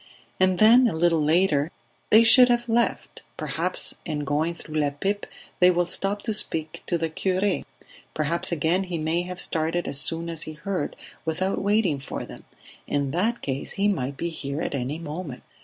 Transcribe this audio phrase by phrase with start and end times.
[0.39, 1.69] And then a little later:
[2.09, 5.27] "They should have left; perhaps in going through La Pipe
[5.59, 7.61] they will stop to speak to the cure;
[8.15, 12.45] perhaps again he may have started as soon as he heard, without waiting for them.
[12.87, 15.43] In that case he might be here at any moment."